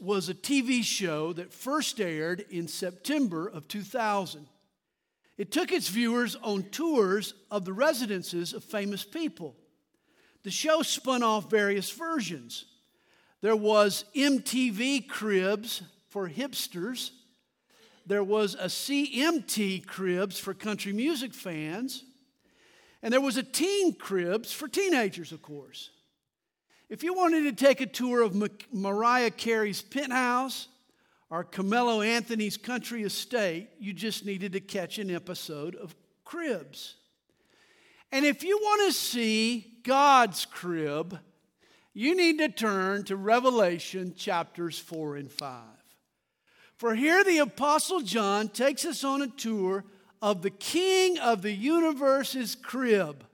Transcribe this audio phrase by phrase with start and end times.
[0.00, 4.46] Was a TV show that first aired in September of 2000.
[5.36, 9.54] It took its viewers on tours of the residences of famous people.
[10.44, 12.64] The show spun off various versions.
[13.42, 17.10] There was MTV Cribs for hipsters.
[18.06, 22.02] There was a CMT Cribs for country music fans.
[23.02, 25.90] And there was a Teen Cribs for teenagers, of course.
[26.90, 28.34] If you wanted to take a tour of
[28.72, 30.66] Mariah Carey's penthouse
[31.30, 36.96] or Carmelo Anthony's country estate, you just needed to catch an episode of Cribs.
[38.10, 41.16] And if you want to see God's crib,
[41.94, 45.62] you need to turn to Revelation chapters 4 and 5.
[46.76, 49.84] For here the Apostle John takes us on a tour
[50.20, 53.24] of the King of the universe's crib.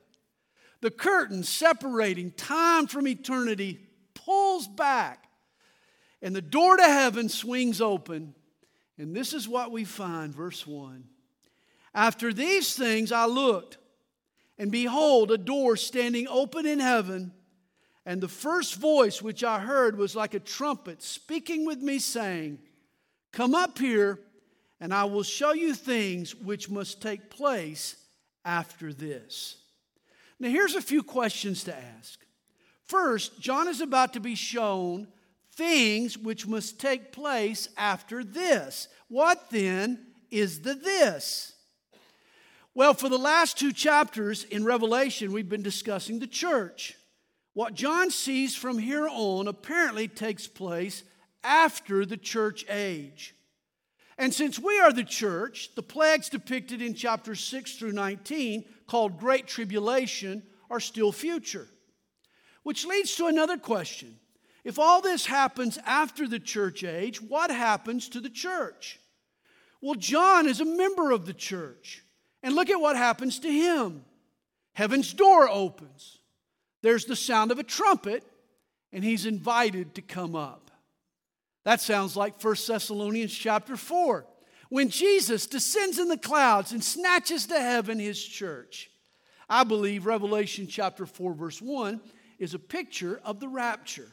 [0.87, 3.81] The curtain separating time from eternity
[4.15, 5.29] pulls back,
[6.23, 8.37] and the door to heaven swings open.
[8.97, 11.02] And this is what we find, verse 1.
[11.93, 13.79] After these things I looked,
[14.59, 17.32] and behold, a door standing open in heaven.
[18.05, 22.60] And the first voice which I heard was like a trumpet speaking with me, saying,
[23.32, 24.21] Come up here,
[24.79, 27.97] and I will show you things which must take place
[28.45, 29.65] after this.
[30.38, 32.20] Now, here's a few questions to ask.
[32.84, 35.09] First, John is about to be shown
[35.52, 38.88] things which must take place after this.
[39.09, 41.52] What then is the this?
[42.74, 46.95] Well, for the last two chapters in Revelation, we've been discussing the church.
[47.54, 51.02] What John sees from here on apparently takes place
[51.42, 53.34] after the church age.
[54.19, 59.19] And since we are the church, the plagues depicted in chapters 6 through 19, called
[59.19, 61.69] Great Tribulation, are still future.
[62.63, 64.19] Which leads to another question.
[64.65, 68.99] If all this happens after the church age, what happens to the church?
[69.81, 72.03] Well, John is a member of the church.
[72.43, 74.05] And look at what happens to him.
[74.72, 76.19] Heaven's door opens.
[76.82, 78.25] There's the sound of a trumpet,
[78.93, 80.66] and he's invited to come up.
[81.66, 84.25] That sounds like 1 Thessalonians chapter 4,
[84.69, 88.88] when Jesus descends in the clouds and snatches to heaven his church.
[89.49, 92.00] I believe Revelation chapter 4, verse 1
[92.38, 94.12] is a picture of the rapture.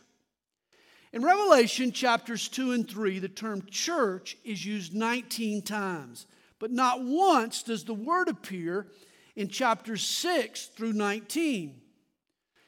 [1.11, 6.25] In Revelation chapters 2 and 3, the term church is used 19 times,
[6.57, 8.87] but not once does the word appear
[9.35, 11.79] in chapters 6 through 19.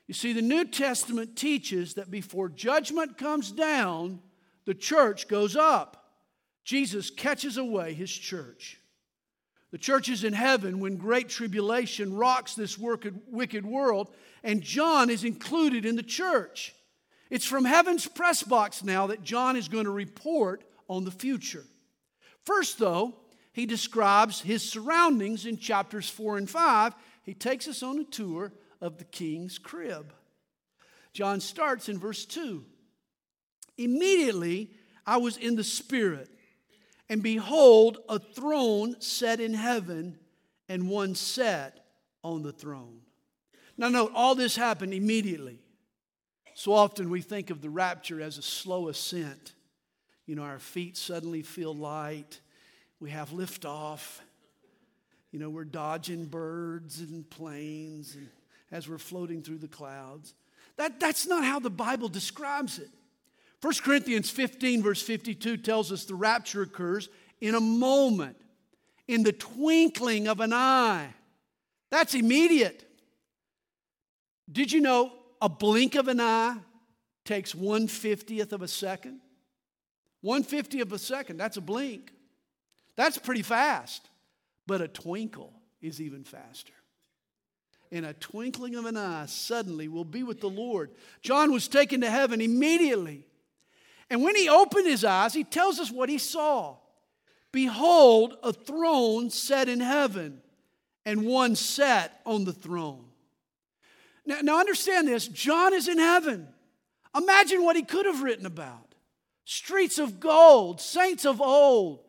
[0.05, 4.19] You see, the New Testament teaches that before judgment comes down,
[4.65, 6.13] the church goes up.
[6.63, 8.79] Jesus catches away his church.
[9.71, 14.09] The church is in heaven when great tribulation rocks this wicked world,
[14.43, 16.73] and John is included in the church.
[17.29, 21.63] It's from heaven's press box now that John is going to report on the future.
[22.45, 23.15] First, though,
[23.51, 26.93] he describes his surroundings in chapters 4 and 5.
[27.23, 30.13] He takes us on a tour of the king's crib.
[31.13, 32.63] John starts in verse 2.
[33.77, 34.71] Immediately
[35.05, 36.29] I was in the Spirit,
[37.09, 40.17] and behold, a throne set in heaven,
[40.67, 41.85] and one sat
[42.23, 43.01] on the throne.
[43.77, 45.59] Now, note, all this happened immediately.
[46.53, 49.53] So often we think of the rapture as a slow ascent.
[50.25, 52.39] You know, our feet suddenly feel light,
[52.99, 54.19] we have liftoff.
[55.31, 58.29] You know, we're dodging birds and planes and
[58.71, 60.33] as we're floating through the clouds.
[60.77, 62.89] That, that's not how the Bible describes it.
[63.65, 67.09] 1 Corinthians 15, verse 52 tells us the rapture occurs
[67.41, 68.37] in a moment,
[69.07, 71.07] in the twinkling of an eye.
[71.89, 72.87] That's immediate.
[74.51, 76.57] Did you know a blink of an eye
[77.23, 79.19] takes 150th of a second?
[80.23, 82.11] 150th of a second, that's a blink.
[82.95, 84.07] That's pretty fast.
[84.67, 86.73] But a twinkle is even faster.
[87.89, 90.91] In a twinkling of an eye, suddenly we'll be with the Lord.
[91.23, 93.25] John was taken to heaven immediately.
[94.09, 96.77] And when he opened his eyes, he tells us what he saw.
[97.51, 100.41] Behold, a throne set in heaven,
[101.05, 103.05] and one sat on the throne.
[104.25, 106.47] Now, now understand this John is in heaven.
[107.15, 108.95] Imagine what he could have written about
[109.45, 111.99] streets of gold, saints of old,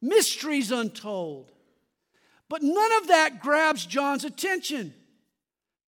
[0.00, 1.50] mysteries untold.
[2.48, 4.94] But none of that grabs John's attention.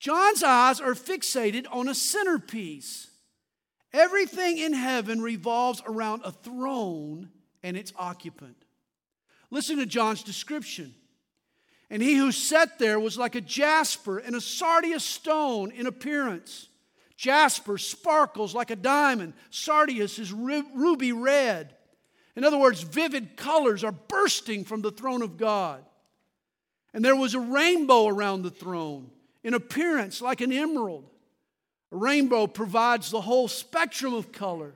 [0.00, 3.10] John's eyes are fixated on a centerpiece
[3.92, 7.30] Everything in heaven revolves around a throne
[7.62, 8.56] and its occupant.
[9.50, 10.94] Listen to John's description.
[11.88, 16.68] And he who sat there was like a jasper and a sardius stone in appearance,
[17.16, 19.32] Jasper sparkles like a diamond.
[19.50, 21.74] Sardius is ruby red.
[22.36, 25.82] In other words, vivid colors are bursting from the throne of God.
[26.92, 29.10] And there was a rainbow around the throne,
[29.42, 31.08] in appearance like an emerald.
[31.92, 34.74] A rainbow provides the whole spectrum of color.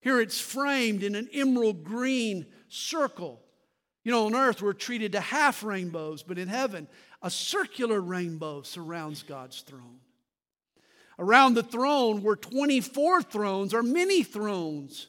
[0.00, 3.40] Here it's framed in an emerald green circle.
[4.04, 6.88] You know, on earth we're treated to half rainbows, but in heaven,
[7.22, 9.98] a circular rainbow surrounds God's throne.
[11.18, 15.08] Around the throne were 24 thrones or many thrones.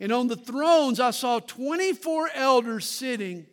[0.00, 3.46] And on the thrones I saw 24 elders sitting,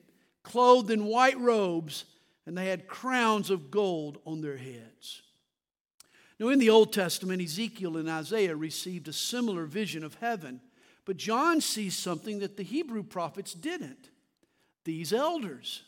[0.44, 2.06] clothed in white robes,
[2.46, 5.22] and they had crowns of gold on their heads.
[6.44, 10.60] Now, in the Old Testament, Ezekiel and Isaiah received a similar vision of heaven,
[11.06, 14.10] but John sees something that the Hebrew prophets didn't
[14.84, 15.84] these elders.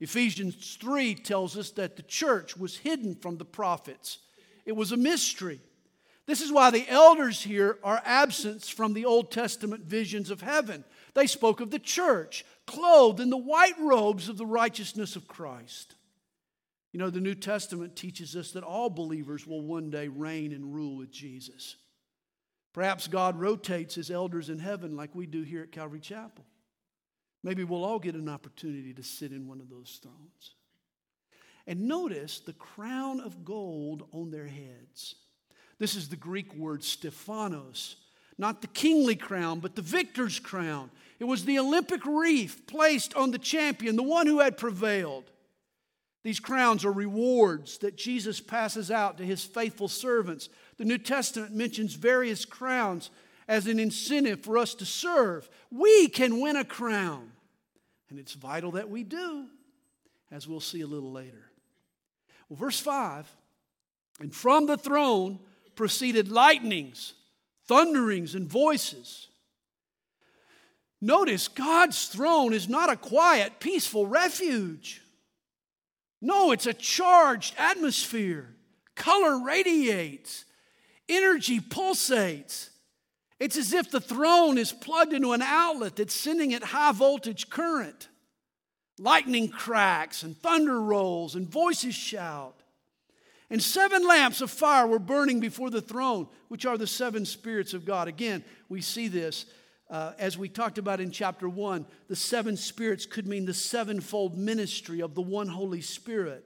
[0.00, 4.20] Ephesians 3 tells us that the church was hidden from the prophets,
[4.64, 5.60] it was a mystery.
[6.24, 10.82] This is why the elders here are absent from the Old Testament visions of heaven.
[11.12, 15.94] They spoke of the church, clothed in the white robes of the righteousness of Christ.
[16.98, 20.74] You know, the New Testament teaches us that all believers will one day reign and
[20.74, 21.76] rule with Jesus.
[22.72, 26.44] Perhaps God rotates his elders in heaven like we do here at Calvary Chapel.
[27.44, 30.56] Maybe we'll all get an opportunity to sit in one of those thrones.
[31.68, 35.14] And notice the crown of gold on their heads.
[35.78, 37.94] This is the Greek word Stephanos,
[38.38, 40.90] not the kingly crown, but the victor's crown.
[41.20, 45.30] It was the Olympic wreath placed on the champion, the one who had prevailed.
[46.24, 50.48] These crowns are rewards that Jesus passes out to his faithful servants.
[50.76, 53.10] The New Testament mentions various crowns
[53.46, 55.48] as an incentive for us to serve.
[55.70, 57.30] We can win a crown,
[58.10, 59.46] and it's vital that we do,
[60.30, 61.50] as we'll see a little later.
[62.48, 63.26] Well, verse 5
[64.20, 65.38] And from the throne
[65.76, 67.14] proceeded lightnings,
[67.66, 69.28] thunderings, and voices.
[71.00, 75.00] Notice God's throne is not a quiet, peaceful refuge.
[76.20, 78.54] No, it's a charged atmosphere.
[78.94, 80.44] Color radiates,
[81.08, 82.70] energy pulsates.
[83.38, 87.48] It's as if the throne is plugged into an outlet that's sending it high voltage
[87.48, 88.08] current.
[88.98, 92.56] Lightning cracks and thunder rolls and voices shout.
[93.50, 97.74] And seven lamps of fire were burning before the throne, which are the seven spirits
[97.74, 98.08] of God.
[98.08, 99.46] Again, we see this
[99.90, 104.36] uh, as we talked about in chapter one, the seven spirits could mean the sevenfold
[104.36, 106.44] ministry of the one Holy Spirit.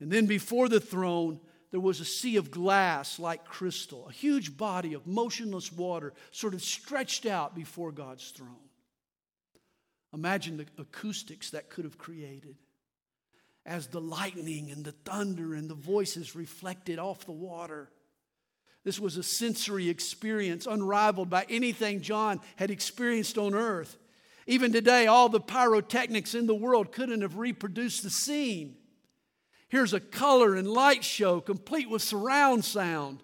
[0.00, 1.40] And then before the throne,
[1.72, 6.54] there was a sea of glass like crystal, a huge body of motionless water sort
[6.54, 8.68] of stretched out before God's throne.
[10.12, 12.56] Imagine the acoustics that could have created
[13.64, 17.90] as the lightning and the thunder and the voices reflected off the water.
[18.84, 23.96] This was a sensory experience unrivaled by anything John had experienced on earth.
[24.46, 28.76] Even today, all the pyrotechnics in the world couldn't have reproduced the scene.
[29.68, 33.22] Here's a color and light show complete with surround sound.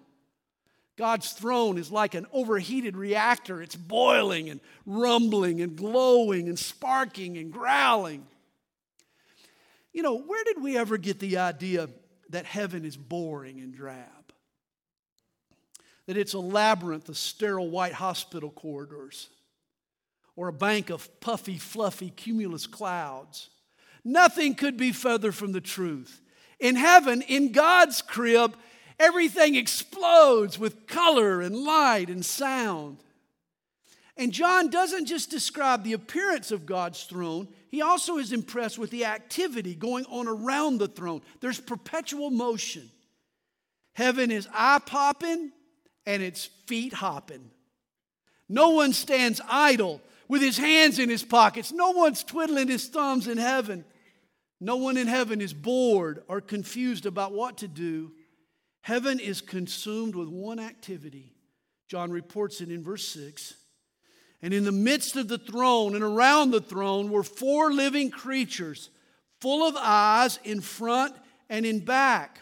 [0.97, 3.61] God's throne is like an overheated reactor.
[3.61, 8.25] It's boiling and rumbling and glowing and sparking and growling.
[9.93, 11.89] You know, where did we ever get the idea
[12.29, 14.18] that heaven is boring and drab?
[16.09, 19.29] That it's a labyrinth of sterile white hospital corridors
[20.35, 23.51] or a bank of puffy, fluffy cumulus clouds.
[24.03, 26.19] Nothing could be further from the truth.
[26.59, 28.55] In heaven, in God's crib,
[28.99, 32.97] everything explodes with color and light and sound.
[34.17, 38.89] And John doesn't just describe the appearance of God's throne, he also is impressed with
[38.89, 41.21] the activity going on around the throne.
[41.39, 42.89] There's perpetual motion.
[43.93, 45.51] Heaven is eye popping,
[46.09, 47.51] and it's feet hopping.
[48.49, 51.71] No one stands idle with his hands in his pockets.
[51.71, 53.85] No one's twiddling his thumbs in heaven.
[54.59, 58.11] No one in heaven is bored or confused about what to do.
[58.81, 61.35] Heaven is consumed with one activity.
[61.87, 63.53] John reports it in verse 6.
[64.41, 68.89] And in the midst of the throne and around the throne were four living creatures,
[69.41, 71.13] full of eyes in front
[71.49, 72.41] and in back.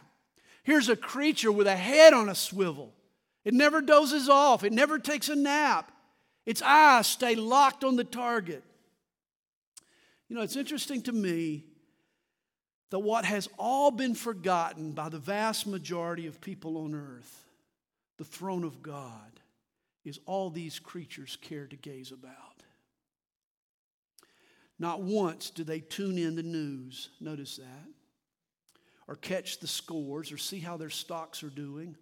[0.63, 2.93] Here's a creature with a head on a swivel.
[3.47, 5.93] It never dozes off, it never takes a nap.
[6.45, 8.61] Its eyes stay locked on the target.
[10.27, 11.63] You know, it's interesting to me
[12.89, 17.45] that what has all been forgotten by the vast majority of people on earth,
[18.17, 19.39] the throne of God,
[20.03, 22.33] is all these creatures care to gaze about.
[24.77, 27.87] Not once do they tune in the news, notice that,
[29.07, 31.95] or catch the scores, or see how their stocks are doing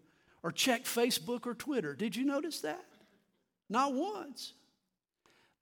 [0.45, 1.95] or check Facebook or Twitter.
[1.95, 2.85] Did you notice that?
[3.67, 4.53] Not once.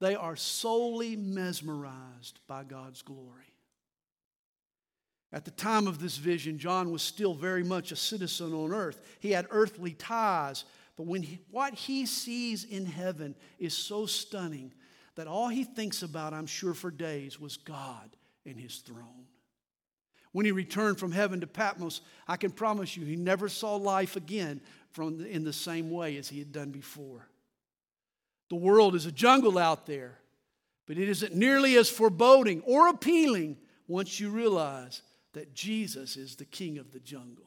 [0.01, 3.53] They are solely mesmerized by God's glory.
[5.31, 8.99] At the time of this vision, John was still very much a citizen on earth.
[9.21, 10.65] He had earthly ties,
[10.97, 14.73] but when he, what he sees in heaven is so stunning
[15.15, 19.27] that all he thinks about, I'm sure, for days was God and his throne.
[20.33, 24.15] When he returned from heaven to Patmos, I can promise you he never saw life
[24.15, 24.59] again
[24.91, 27.27] from the, in the same way as he had done before.
[28.49, 30.19] The world is a jungle out there,
[30.87, 36.45] but it isn't nearly as foreboding or appealing once you realize that Jesus is the
[36.45, 37.45] king of the jungle.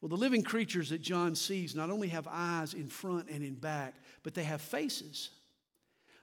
[0.00, 3.54] Well, the living creatures that John sees not only have eyes in front and in
[3.54, 5.30] back, but they have faces.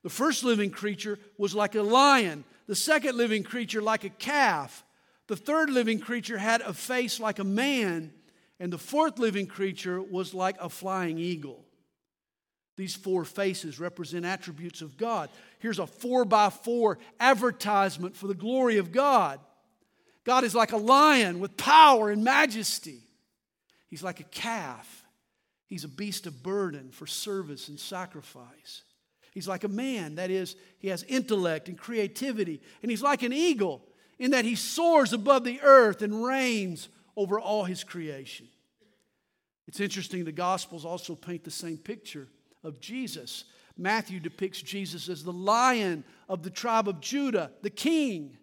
[0.02, 4.85] The first living creature was like a lion, the second living creature like a calf,
[5.28, 8.14] the third living creature had a face like a man,
[8.60, 11.66] and the fourth living creature was like a flying eagle.
[12.78, 15.30] These four faces represent attributes of God.
[15.60, 19.40] Here's a four by four advertisement for the glory of God.
[20.26, 23.02] God is like a lion with power and majesty.
[23.88, 25.06] He's like a calf.
[25.68, 28.84] He's a beast of burden for service and sacrifice.
[29.32, 32.62] He's like a man, that is, he has intellect and creativity.
[32.82, 33.84] And he's like an eagle
[34.20, 38.48] in that he soars above the earth and reigns over all his creation.
[39.68, 42.28] It's interesting, the Gospels also paint the same picture
[42.64, 43.46] of Jesus.
[43.78, 48.38] Matthew depicts Jesus as the lion of the tribe of Judah, the king.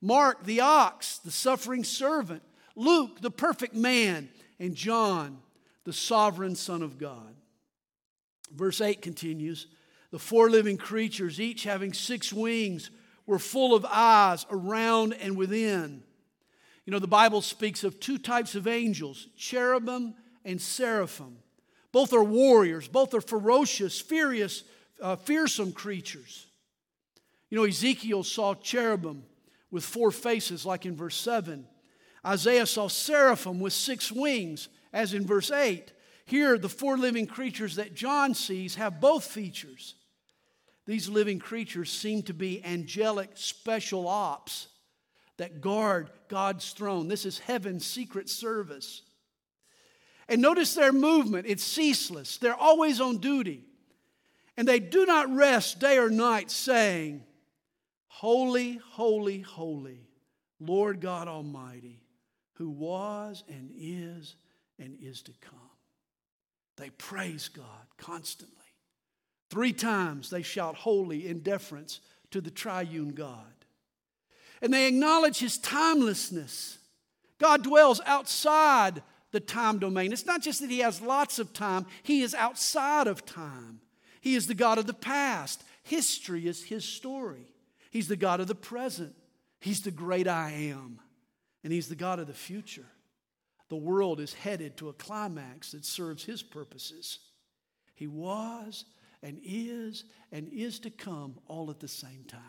[0.00, 2.42] Mark, the ox, the suffering servant.
[2.74, 4.28] Luke, the perfect man.
[4.60, 5.38] And John,
[5.84, 7.34] the sovereign Son of God.
[8.54, 9.66] Verse 8 continues
[10.10, 12.90] The four living creatures, each having six wings,
[13.26, 16.02] were full of eyes around and within.
[16.84, 20.14] You know, the Bible speaks of two types of angels cherubim
[20.44, 21.38] and seraphim.
[21.90, 24.62] Both are warriors, both are ferocious, furious,
[25.02, 26.46] uh, fearsome creatures.
[27.50, 29.24] You know, Ezekiel saw cherubim
[29.70, 31.66] with four faces, like in verse 7.
[32.24, 35.92] Isaiah saw seraphim with six wings, as in verse 8.
[36.24, 39.95] Here, the four living creatures that John sees have both features.
[40.86, 44.68] These living creatures seem to be angelic special ops
[45.36, 47.08] that guard God's throne.
[47.08, 49.02] This is heaven's secret service.
[50.28, 52.38] And notice their movement, it's ceaseless.
[52.38, 53.64] They're always on duty.
[54.56, 57.22] And they do not rest day or night, saying,
[58.06, 60.00] Holy, holy, holy,
[60.58, 62.00] Lord God Almighty,
[62.54, 64.36] who was and is
[64.78, 65.58] and is to come.
[66.76, 67.64] They praise God
[67.98, 68.56] constantly.
[69.50, 72.00] Three times they shout holy in deference
[72.30, 73.52] to the triune God.
[74.60, 76.78] And they acknowledge his timelessness.
[77.38, 80.12] God dwells outside the time domain.
[80.12, 83.80] It's not just that he has lots of time, he is outside of time.
[84.20, 85.62] He is the God of the past.
[85.82, 87.52] History is his story.
[87.90, 89.14] He's the God of the present.
[89.60, 91.00] He's the great I am.
[91.62, 92.86] And he's the God of the future.
[93.68, 97.18] The world is headed to a climax that serves his purposes.
[97.94, 98.84] He was
[99.26, 102.40] and is and is to come all at the same time.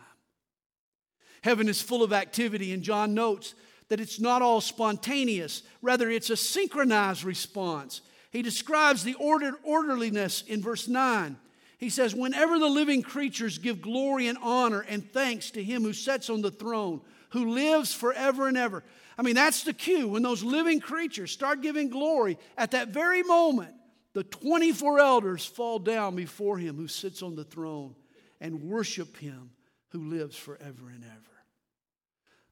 [1.42, 3.54] Heaven is full of activity, and John notes
[3.88, 8.00] that it's not all spontaneous, rather, it's a synchronized response.
[8.30, 11.36] He describes the order, orderliness in verse 9.
[11.78, 15.92] He says, Whenever the living creatures give glory and honor and thanks to him who
[15.92, 18.84] sits on the throne, who lives forever and ever.
[19.16, 20.06] I mean, that's the cue.
[20.06, 23.74] When those living creatures start giving glory, at that very moment,
[24.14, 27.94] the 24 elders fall down before him who sits on the throne
[28.40, 29.50] and worship him
[29.90, 31.24] who lives forever and ever.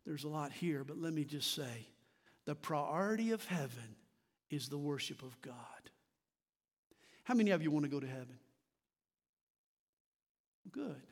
[0.04, 1.88] There's a lot here, but let me just say
[2.44, 3.96] the priority of heaven
[4.50, 5.54] is the worship of God.
[7.24, 8.38] How many of you want to go to heaven?
[10.70, 11.02] Good.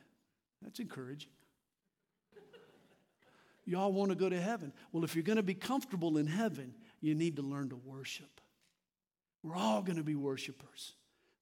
[0.61, 1.31] That's encouraging.
[3.65, 4.71] Y'all want to go to heaven.
[4.91, 8.39] Well, if you're going to be comfortable in heaven, you need to learn to worship.
[9.45, 10.93] We're all going to be worshipers.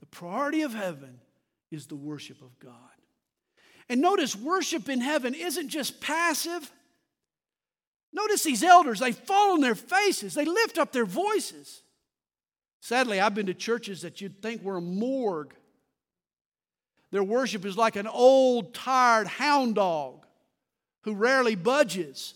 [0.02, 1.22] The priority of heaven
[1.72, 2.74] is the worship of God.
[3.88, 6.70] And notice, worship in heaven isn't just passive.
[8.12, 11.82] Notice these elders, they fall on their faces, they lift up their voices.
[12.82, 15.54] Sadly, I've been to churches that you'd think were a morgue.
[17.12, 20.26] Their worship is like an old, tired hound dog
[21.04, 22.34] who rarely budges.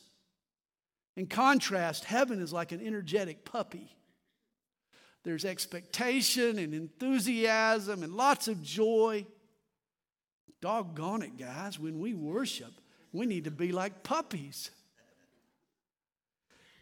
[1.17, 3.96] In contrast, heaven is like an energetic puppy
[5.27, 9.25] there's expectation and enthusiasm and lots of joy.
[10.61, 12.71] Doggone it, guys, when we worship,
[13.11, 14.71] we need to be like puppies.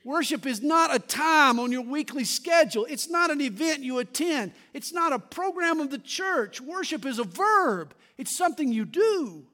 [0.03, 2.85] Worship is not a time on your weekly schedule.
[2.87, 4.51] It's not an event you attend.
[4.75, 6.61] It's not a program of the church.
[6.61, 9.47] Worship is a verb, it's something you do.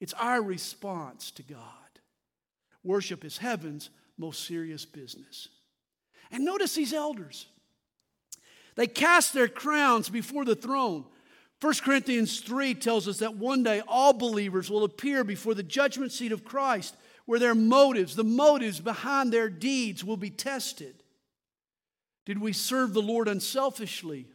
[0.00, 1.60] It's our response to God.
[2.82, 5.48] Worship is heaven's most serious business.
[6.30, 7.48] And notice these elders.
[8.76, 11.04] They cast their crowns before the throne.
[11.60, 16.12] 1 Corinthians 3 tells us that one day all believers will appear before the judgment
[16.12, 21.02] seat of Christ, where their motives, the motives behind their deeds, will be tested.
[22.26, 24.26] Did we serve the Lord unselfishly,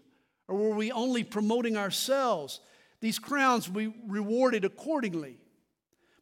[0.48, 2.62] or were we only promoting ourselves?
[3.02, 5.38] These crowns will be rewarded accordingly.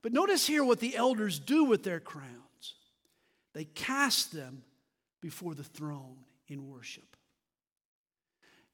[0.02, 2.34] But notice here what the elders do with their crowns
[3.54, 4.62] they cast them
[5.20, 7.17] before the throne in worship.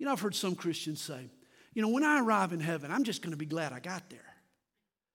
[0.03, 1.29] You know, I've heard some Christians say,
[1.73, 4.09] you know, when I arrive in heaven, I'm just going to be glad I got
[4.09, 4.35] there.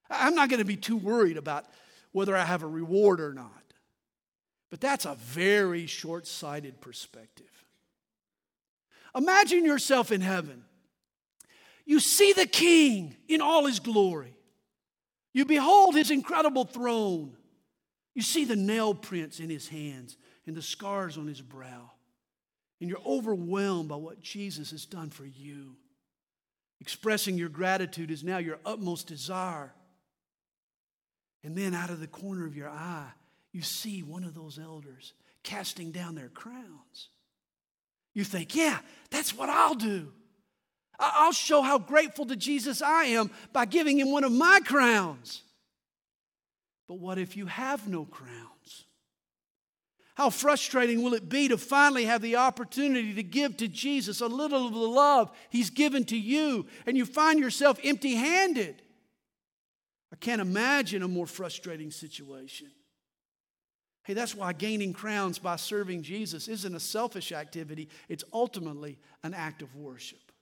[0.08, 1.66] I'm not going to be too worried about
[2.12, 3.74] whether I have a reward or not.
[4.70, 7.50] But that's a very short sighted perspective.
[9.14, 10.64] Imagine yourself in heaven.
[11.84, 14.34] You see the king in all his glory.
[15.34, 17.36] You behold his incredible throne.
[18.14, 20.16] You see the nail prints in his hands
[20.46, 21.90] and the scars on his brow.
[22.80, 25.76] And you're overwhelmed by what Jesus has done for you.
[26.80, 29.72] Expressing your gratitude is now your utmost desire.
[31.42, 33.10] And then out of the corner of your eye,
[33.52, 37.08] you see one of those elders casting down their crowns.
[38.14, 38.78] You think, yeah,
[39.10, 40.12] that's what I'll do.
[41.00, 45.42] I'll show how grateful to Jesus I am by giving him one of my crowns.
[46.88, 48.57] But what if you have no crowns?
[50.18, 54.26] How frustrating will it be to finally have the opportunity to give to Jesus a
[54.26, 58.82] little of the love He's given to you, and you find yourself empty handed?
[60.12, 62.66] I can't imagine a more frustrating situation.
[64.02, 69.34] Hey, that's why gaining crowns by serving Jesus isn't a selfish activity, it's ultimately an
[69.34, 70.32] act of worship.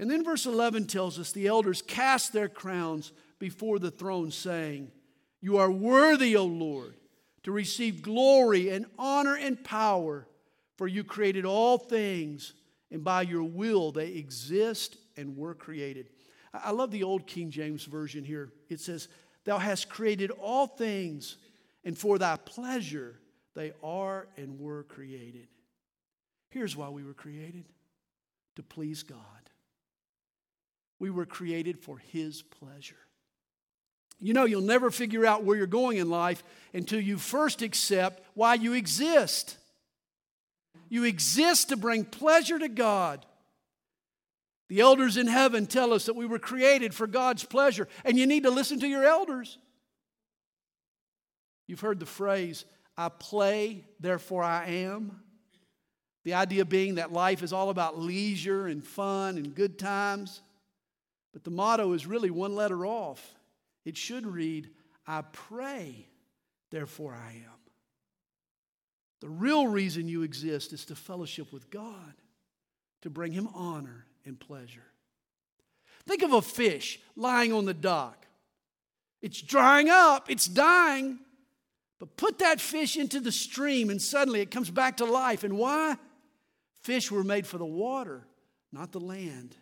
[0.00, 4.90] And then verse 11 tells us the elders cast their crowns before the throne, saying,
[5.40, 6.96] You are worthy, O Lord
[7.42, 10.26] to receive glory and honor and power,
[10.76, 12.54] for you created all things,
[12.90, 16.08] and by your will they exist and were created.
[16.52, 18.50] I love the old King James Version here.
[18.68, 19.08] It says,
[19.44, 21.36] Thou hast created all things,
[21.84, 23.18] and for thy pleasure
[23.54, 25.48] they are and were created.
[26.50, 27.64] Here's why we were created
[28.56, 29.18] to please God.
[30.98, 32.96] We were created for His pleasure.
[34.20, 36.42] You know, you'll never figure out where you're going in life
[36.74, 39.56] until you first accept why you exist.
[40.88, 43.24] You exist to bring pleasure to God.
[44.68, 48.26] The elders in heaven tell us that we were created for God's pleasure, and you
[48.26, 49.56] need to listen to your elders.
[51.66, 52.64] You've heard the phrase,
[52.96, 55.20] I play, therefore I am.
[56.24, 60.42] The idea being that life is all about leisure and fun and good times.
[61.32, 63.34] But the motto is really one letter off
[63.88, 64.68] it should read,
[65.06, 66.06] I pray,
[66.70, 67.58] therefore I am.
[69.20, 72.12] The real reason you exist is to fellowship with God,
[73.00, 74.84] to bring Him honor and pleasure.
[76.04, 78.26] Think of a fish lying on the dock.
[79.22, 81.18] It's drying up, it's dying.
[81.98, 85.44] But put that fish into the stream and suddenly it comes back to life.
[85.44, 85.96] And why?
[86.82, 88.26] Fish were made for the water,
[88.70, 89.56] not the land.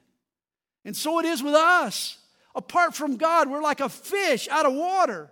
[0.84, 2.18] And so it is with us.
[2.56, 5.30] Apart from God, we're like a fish out of water.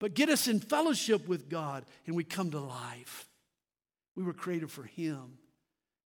[0.00, 3.28] But get us in fellowship with God and we come to life.
[4.16, 5.38] We were created for Him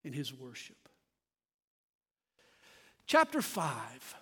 [0.04, 0.76] and His worship.
[3.06, 4.14] Chapter 5.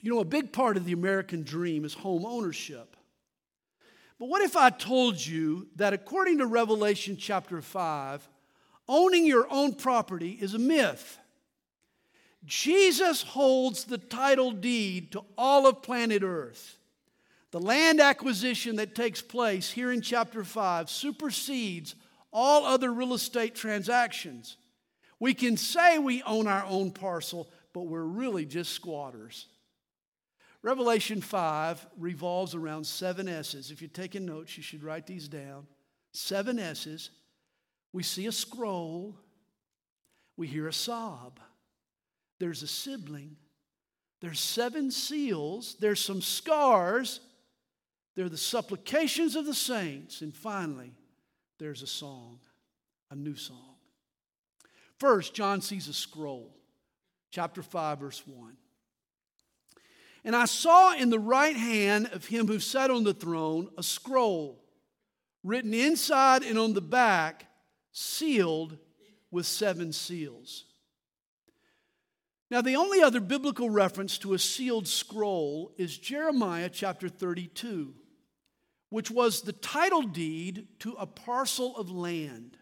[0.00, 2.96] You know, a big part of the American dream is home ownership.
[4.18, 8.28] But what if I told you that according to Revelation chapter 5,
[8.88, 11.19] owning your own property is a myth?
[12.44, 16.78] Jesus holds the title deed to all of planet Earth.
[17.50, 21.96] The land acquisition that takes place here in chapter 5 supersedes
[22.32, 24.56] all other real estate transactions.
[25.18, 29.46] We can say we own our own parcel, but we're really just squatters.
[30.62, 33.70] Revelation 5 revolves around seven S's.
[33.70, 35.66] If you're taking notes, you should write these down.
[36.12, 37.10] Seven S's.
[37.92, 39.16] We see a scroll,
[40.36, 41.40] we hear a sob
[42.40, 43.36] there's a sibling,
[44.20, 47.20] there's seven seals, there's some scars,
[48.16, 50.92] there are the supplications of the saints, and finally,
[51.58, 52.40] there's a song,
[53.10, 53.76] a new song.
[54.98, 56.56] First, John sees a scroll,
[57.30, 58.56] chapter 5, verse 1.
[60.24, 63.82] And I saw in the right hand of him who sat on the throne a
[63.82, 64.62] scroll
[65.42, 67.46] written inside and on the back,
[67.92, 68.76] sealed
[69.30, 70.64] with seven seals.
[72.50, 77.94] Now, the only other biblical reference to a sealed scroll is Jeremiah chapter 32,
[78.88, 82.56] which was the title deed to a parcel of land.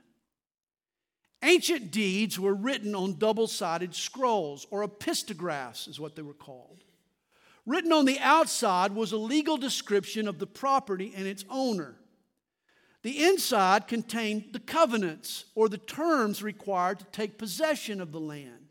[1.43, 6.85] Ancient deeds were written on double sided scrolls, or epistographs is what they were called.
[7.65, 11.97] Written on the outside was a legal description of the property and its owner.
[13.03, 18.68] The inside contained the covenants, or the terms required to take possession of the land.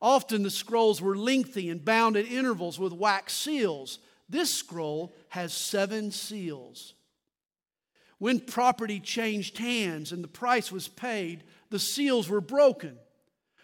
[0.00, 3.98] Often the scrolls were lengthy and bound at intervals with wax seals.
[4.28, 6.94] This scroll has seven seals.
[8.18, 12.98] When property changed hands and the price was paid, the seals were broken.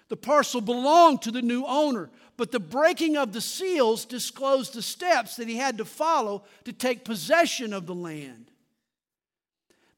[0.09, 4.83] The parcel belonged to the new owner, but the breaking of the seals disclosed the
[4.83, 8.51] steps that he had to follow to take possession of the land.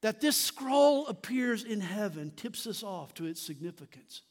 [0.03, 4.23] That this scroll appears in heaven tips us off to its significance.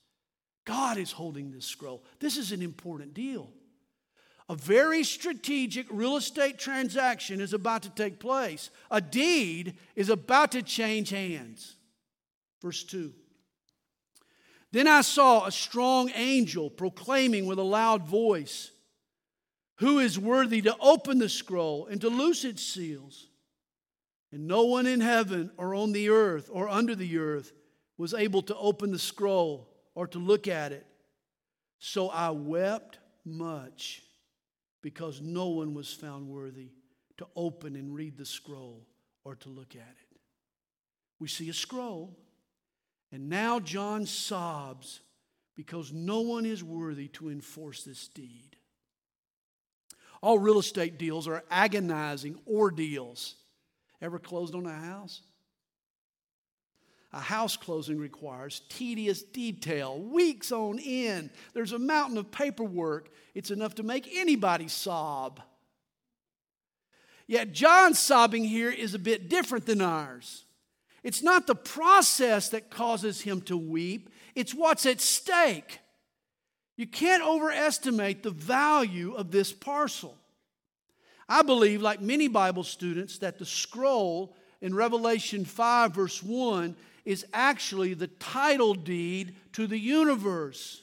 [0.66, 2.04] God is holding this scroll.
[2.20, 3.50] This is an important deal.
[4.50, 8.70] A very strategic real estate transaction is about to take place.
[8.92, 11.76] A deed is about to change hands.
[12.62, 13.14] Verse 2.
[14.72, 18.72] Then I saw a strong angel proclaiming with a loud voice,
[19.78, 23.28] Who is worthy to open the scroll and to loose its seals?
[24.32, 27.54] And no one in heaven or on the earth or under the earth
[27.98, 30.86] was able to open the scroll or to look at it.
[31.80, 34.04] So I wept much
[34.82, 36.70] because no one was found worthy
[37.18, 38.86] to open and read the scroll
[39.24, 40.20] or to look at it.
[41.20, 42.18] We see a scroll,
[43.12, 45.02] and now John sobs
[45.56, 48.58] because no one is worthy to enforce this deed.
[50.22, 53.36] All real estate deals are agonizing ordeals.
[54.02, 55.22] Ever closed on a house?
[57.14, 61.30] A house closing requires tedious detail, weeks on end.
[61.54, 63.10] There's a mountain of paperwork.
[63.36, 65.40] It's enough to make anybody sob.
[67.28, 70.46] Yet John's sobbing here is a bit different than ours.
[71.04, 75.80] It's not the process that causes him to weep, it's what's at stake.
[76.76, 80.18] You can't overestimate the value of this parcel.
[81.30, 87.26] I believe, like many Bible students, that the scroll in Revelation 5, verse 1, is
[87.34, 90.82] actually the title deed to the universe.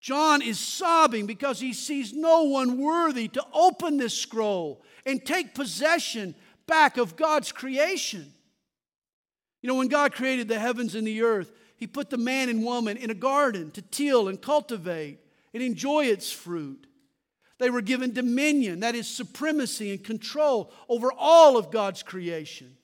[0.00, 5.54] John is sobbing because he sees no one worthy to open this scroll and take
[5.54, 6.34] possession
[6.66, 8.32] back of God's creation.
[9.62, 12.64] You know, when God created the heavens and the earth, He put the man and
[12.64, 15.20] woman in a garden to till and cultivate
[15.54, 16.86] and enjoy its fruit.
[17.58, 22.76] They were given dominion, that is, supremacy and control over all of God's creation.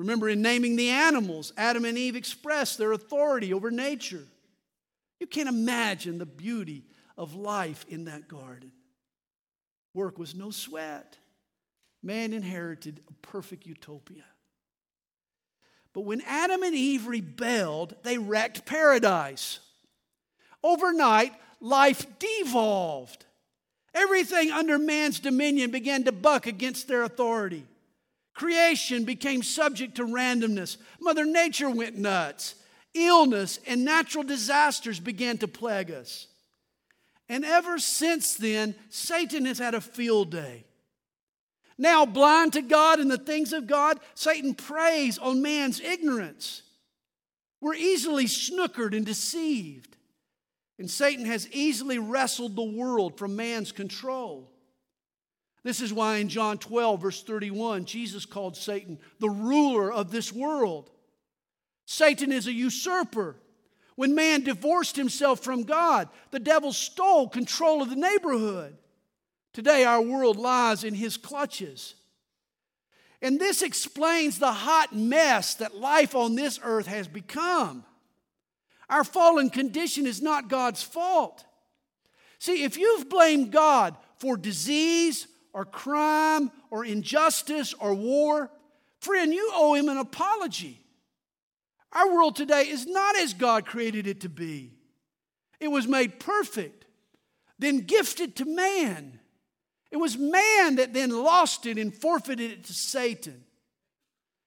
[0.00, 4.24] Remember, in naming the animals, Adam and Eve expressed their authority over nature.
[5.20, 6.84] You can't imagine the beauty
[7.18, 8.72] of life in that garden.
[9.92, 11.18] Work was no sweat.
[12.02, 14.24] Man inherited a perfect utopia.
[15.92, 19.58] But when Adam and Eve rebelled, they wrecked paradise.
[20.64, 23.26] Overnight, life devolved.
[23.92, 27.66] Everything under man's dominion began to buck against their authority.
[28.34, 30.76] Creation became subject to randomness.
[31.00, 32.54] Mother Nature went nuts.
[32.94, 36.26] Illness and natural disasters began to plague us.
[37.28, 40.64] And ever since then, Satan has had a field day.
[41.78, 46.62] Now, blind to God and the things of God, Satan preys on man's ignorance.
[47.60, 49.96] We're easily snookered and deceived.
[50.78, 54.50] And Satan has easily wrestled the world from man's control.
[55.62, 60.32] This is why in John 12, verse 31, Jesus called Satan the ruler of this
[60.32, 60.90] world.
[61.84, 63.36] Satan is a usurper.
[63.96, 68.76] When man divorced himself from God, the devil stole control of the neighborhood.
[69.52, 71.94] Today, our world lies in his clutches.
[73.20, 77.84] And this explains the hot mess that life on this earth has become.
[78.88, 81.44] Our fallen condition is not God's fault.
[82.38, 88.50] See, if you've blamed God for disease or crime or injustice or war,
[89.00, 90.80] friend, you owe him an apology.
[91.92, 94.72] Our world today is not as God created it to be.
[95.58, 96.86] It was made perfect,
[97.58, 99.18] then gifted to man.
[99.90, 103.44] It was man that then lost it and forfeited it to Satan.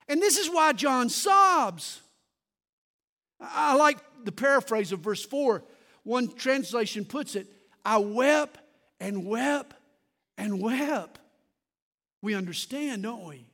[0.07, 2.01] And this is why John sobs.
[3.39, 5.63] I like the paraphrase of verse 4.
[6.03, 7.47] One translation puts it
[7.85, 8.59] I wept
[8.99, 9.75] and wept
[10.37, 11.19] and wept.
[12.21, 13.47] We understand, don't we?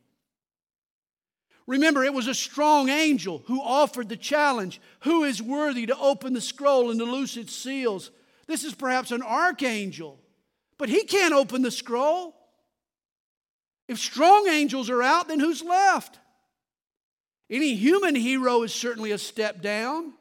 [1.67, 6.33] Remember, it was a strong angel who offered the challenge Who is worthy to open
[6.33, 8.11] the scroll and to loose its seals?
[8.47, 10.19] This is perhaps an archangel,
[10.79, 12.35] but he can't open the scroll.
[13.87, 16.19] If strong angels are out, then who's left?
[17.49, 20.13] Any human hero is certainly a step down.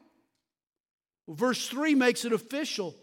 [1.27, 2.95] Verse 3 makes it official.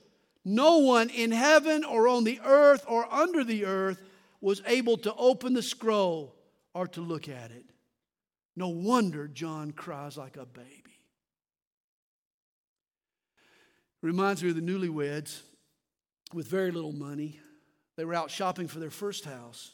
[0.48, 4.00] No one in heaven or on the earth or under the earth
[4.40, 6.36] was able to open the scroll
[6.72, 7.64] or to look at it.
[8.54, 11.00] No wonder John cries like a baby.
[14.02, 15.40] Reminds me of the newlyweds
[16.32, 17.40] with very little money.
[17.96, 19.72] They were out shopping for their first house.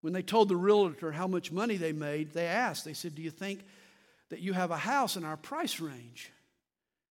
[0.00, 3.22] When they told the realtor how much money they made, they asked, they said, Do
[3.22, 3.60] you think
[4.30, 6.32] that you have a house in our price range?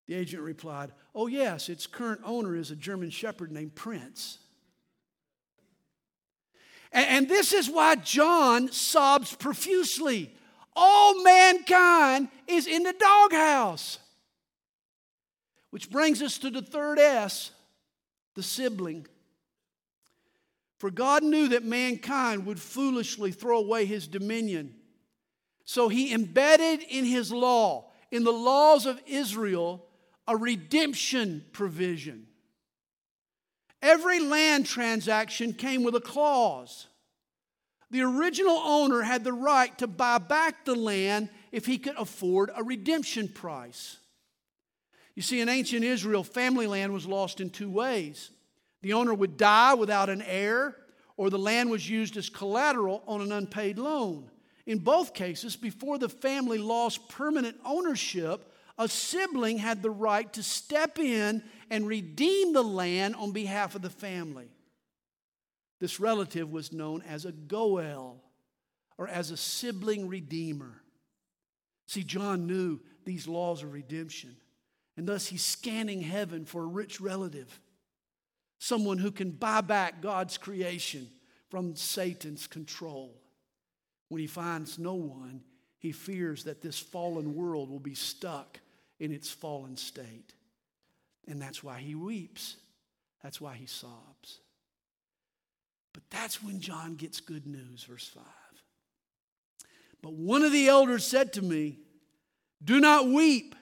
[0.08, 4.40] The agent replied, Oh, yes, its current owner is a German shepherd named Prince.
[6.92, 10.32] And, and this is why John sobs profusely
[10.76, 14.00] all mankind is in the doghouse.
[15.70, 17.52] Which brings us to the third S,
[18.36, 19.08] the sibling.
[20.78, 24.76] For God knew that mankind would foolishly throw away his dominion.
[25.64, 29.85] So he embedded in his law, in the laws of Israel,
[30.28, 32.28] a redemption provision.
[33.82, 36.88] Every land transaction came with a clause
[37.96, 42.52] the original owner had the right to buy back the land if he could afford
[42.54, 43.98] a redemption price.
[45.16, 48.32] You see, in ancient Israel, family land was lost in two ways.
[48.82, 50.76] The owner would die without an heir,
[51.16, 54.30] or the land was used as collateral on an unpaid loan.
[54.66, 60.44] In both cases, before the family lost permanent ownership, a sibling had the right to
[60.44, 64.50] step in and redeem the land on behalf of the family.
[65.80, 68.22] This relative was known as a Goel
[68.98, 70.82] or as a sibling redeemer.
[71.88, 74.36] See, John knew these laws of redemption,
[74.98, 77.60] and thus he's scanning heaven for a rich relative,
[78.58, 81.08] someone who can buy back God's creation
[81.50, 83.22] from Satan's control.
[84.10, 85.42] When he finds no one,
[85.78, 88.60] he fears that this fallen world will be stuck
[89.00, 90.34] in its fallen state.
[91.28, 92.56] And that's why he weeps.
[93.24, 94.40] That's why he sobs.
[95.94, 98.24] But that's when John gets good news, verse 5.
[100.02, 101.80] But one of the elders said to me,
[102.64, 103.56] Do not weep.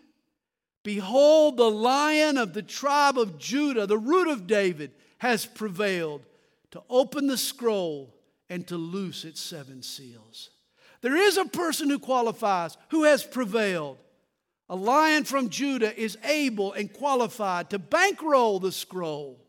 [0.83, 6.25] Behold, the lion of the tribe of Judah, the root of David, has prevailed
[6.71, 8.13] to open the scroll
[8.49, 10.49] and to loose its seven seals.
[11.01, 13.97] There is a person who qualifies, who has prevailed.
[14.73, 19.39] A lion from Judah is able and qualified to bankroll the scroll.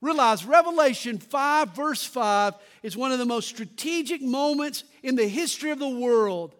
[0.00, 5.72] Realize Revelation 5, verse 5, is one of the most strategic moments in the history
[5.72, 6.54] of the world.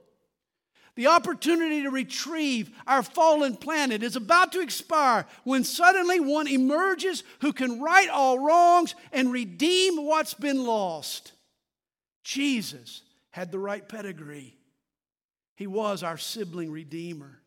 [0.96, 7.22] The opportunity to retrieve our fallen planet is about to expire when suddenly one emerges
[7.42, 11.30] who can right all wrongs and redeem what's been lost.
[12.24, 14.56] Jesus had the right pedigree,
[15.56, 17.40] he was our sibling redeemer.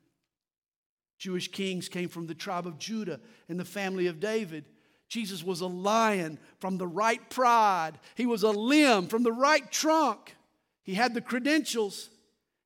[1.18, 4.66] Jewish kings came from the tribe of Judah and the family of David.
[5.08, 8.00] Jesus was a lion from the right pride.
[8.16, 10.36] He was a limb from the right trunk.
[10.84, 12.10] He had the credentials.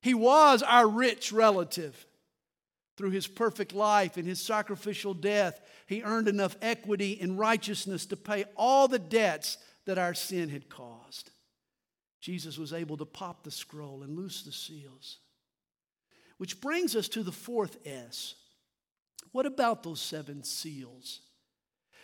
[0.02, 2.06] He was our rich relative.
[2.96, 8.16] Through his perfect life and his sacrificial death, he earned enough equity and righteousness to
[8.16, 11.30] pay all the debts that our sin had caused.
[12.20, 15.18] Jesus was able to pop the scroll and loose the seals.
[16.38, 18.34] Which brings us to the fourth S.
[19.32, 21.20] What about those seven seals?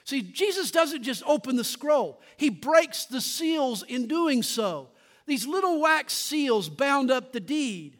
[0.04, 4.88] See, Jesus doesn't just open the scroll, he breaks the seals in doing so.
[5.26, 7.96] These little wax seals bound up the deed.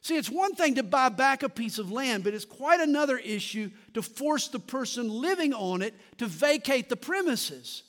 [0.00, 3.18] See, it's one thing to buy back a piece of land, but it's quite another
[3.18, 7.82] issue to force the person living on it to vacate the premises.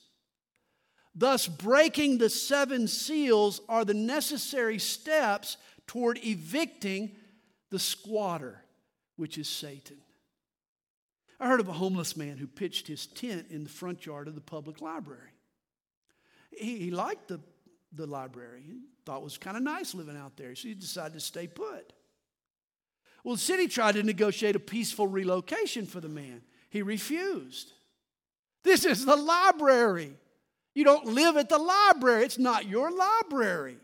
[1.13, 5.55] Thus, breaking the seven seals are the necessary steps
[5.88, 7.15] toward evicting
[7.75, 8.61] the squatter,
[9.17, 9.97] which is Satan.
[11.41, 14.35] I heard of a homeless man who pitched his tent in the front yard of
[14.35, 15.33] the public library.
[16.51, 17.41] He, he liked the,
[17.91, 18.63] the library,
[19.05, 21.91] thought it was kind of nice living out there, so he decided to stay put.
[23.25, 26.43] Well, the city tried to negotiate a peaceful relocation for the man.
[26.69, 27.73] He refused.
[28.63, 30.13] This is the library.
[30.73, 33.79] You don't live at the library, it's not your library.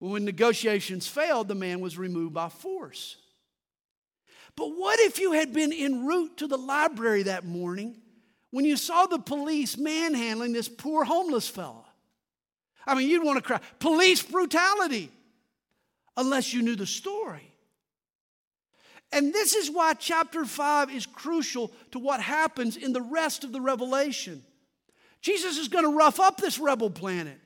[0.00, 3.16] When negotiations failed, the man was removed by force.
[4.56, 7.96] But what if you had been en route to the library that morning
[8.50, 11.84] when you saw the police manhandling this poor homeless fella?
[12.86, 15.12] I mean, you'd want to cry, police brutality.
[16.16, 17.52] unless you knew the story.
[19.12, 23.52] And this is why chapter 5 is crucial to what happens in the rest of
[23.52, 24.42] the revelation.
[25.20, 27.38] Jesus is going to rough up this rebel planet.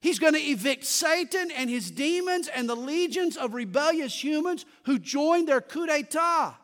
[0.00, 4.98] He's going to evict Satan and his demons and the legions of rebellious humans who
[4.98, 6.54] joined their coup d'etat.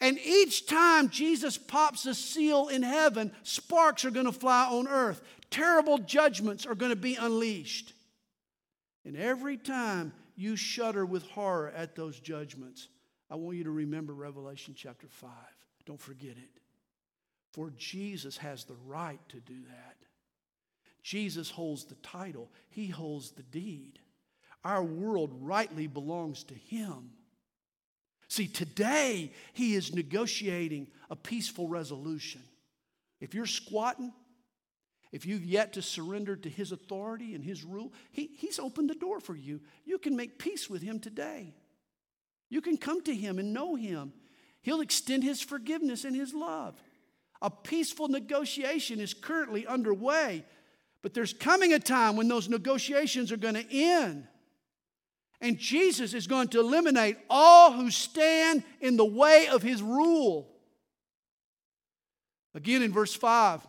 [0.00, 4.88] And each time Jesus pops a seal in heaven, sparks are going to fly on
[4.88, 5.22] earth.
[5.50, 7.92] Terrible judgments are going to be unleashed.
[9.04, 12.88] And every time you shudder with horror at those judgments,
[13.30, 15.30] I want you to remember Revelation chapter 5.
[15.86, 16.60] Don't forget it.
[17.52, 19.96] For Jesus has the right to do that.
[21.02, 23.98] Jesus holds the title, He holds the deed.
[24.64, 27.10] Our world rightly belongs to Him.
[28.28, 32.42] See, today He is negotiating a peaceful resolution.
[33.20, 34.12] If you're squatting,
[35.10, 38.94] if you've yet to surrender to His authority and His rule, he, He's opened the
[38.94, 39.60] door for you.
[39.84, 41.52] You can make peace with Him today.
[42.48, 44.12] You can come to Him and know Him.
[44.62, 46.80] He'll extend His forgiveness and His love.
[47.42, 50.44] A peaceful negotiation is currently underway
[51.02, 54.26] but there's coming a time when those negotiations are going to end.
[55.40, 60.48] And Jesus is going to eliminate all who stand in the way of his rule.
[62.54, 63.66] Again, in verse 5,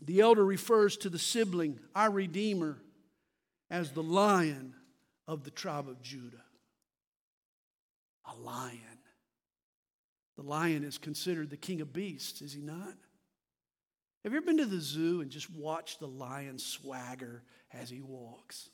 [0.00, 2.78] the elder refers to the sibling, our Redeemer,
[3.70, 4.74] as the lion
[5.26, 6.36] of the tribe of Judah.
[8.24, 8.80] A lion.
[10.36, 12.94] The lion is considered the king of beasts, is he not?
[14.24, 18.00] Have you ever been to the zoo and just watched the lion swagger as he
[18.00, 18.68] walks?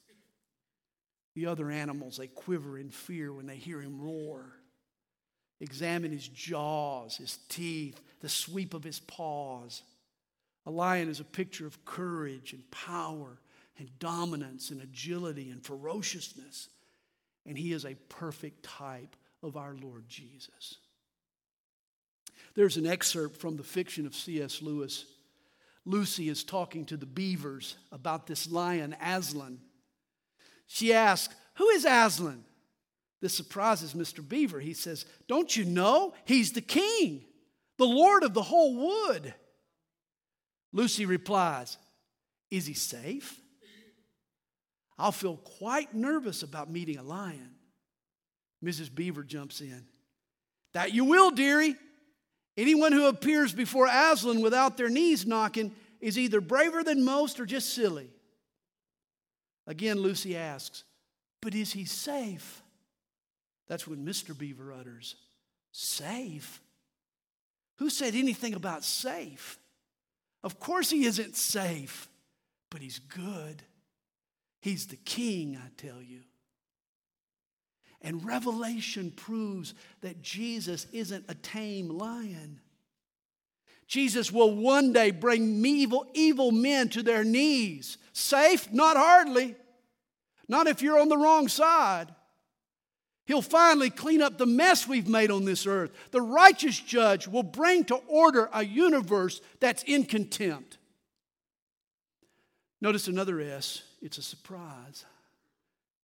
[1.35, 4.57] The other animals, they quiver in fear when they hear him roar.
[5.61, 9.83] Examine his jaws, his teeth, the sweep of his paws.
[10.67, 13.39] A lion is a picture of courage and power
[13.79, 16.69] and dominance and agility and ferociousness.
[17.45, 20.77] And he is a perfect type of our Lord Jesus.
[22.55, 24.63] There's an excerpt from the fiction of C.S.
[24.63, 25.05] Lewis
[25.87, 29.61] Lucy is talking to the beavers about this lion, Aslan.
[30.67, 32.45] She asks, Who is Aslan?
[33.21, 34.27] This surprises Mr.
[34.27, 34.61] Beaver.
[34.61, 36.15] He says, Don't you know?
[36.25, 37.25] He's the king,
[37.79, 39.35] the lord of the whole wood.
[40.73, 41.77] Lucy replies,
[42.51, 43.39] Is he safe?
[44.99, 47.51] I'll feel quite nervous about meeting a lion.
[48.65, 48.95] Mrs.
[48.95, 49.85] Beaver jumps in.
[50.73, 51.77] That you will, dearie.
[52.57, 57.47] Anyone who appears before Aslan without their knees knocking is either braver than most or
[57.47, 58.11] just silly.
[59.67, 60.85] Again, Lucy asks,
[61.41, 62.63] But is he safe?
[63.67, 64.37] That's when Mr.
[64.37, 65.17] Beaver utters,
[65.73, 66.61] Safe?
[67.79, 69.59] Who said anything about safe?
[70.45, 72.09] Of course, he isn't safe,
[72.71, 73.63] but he's good.
[74.61, 76.21] He's the king, I tell you.
[78.05, 82.61] And Revelation proves that Jesus isn't a tame lion.
[83.87, 87.97] Jesus will one day bring evil, evil men to their knees.
[88.13, 88.71] Safe?
[88.71, 89.57] Not hardly.
[90.47, 92.15] Not if you're on the wrong side.
[93.25, 95.91] He'll finally clean up the mess we've made on this earth.
[96.11, 100.77] The righteous judge will bring to order a universe that's in contempt.
[102.83, 105.07] Notice another S, it's a surprise.